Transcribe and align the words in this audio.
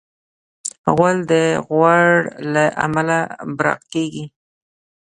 غول 0.95 1.17
د 1.31 1.33
غوړ 1.67 2.07
له 2.53 2.65
امله 2.85 3.17
براق 3.57 3.81
کېږي. 3.93 4.25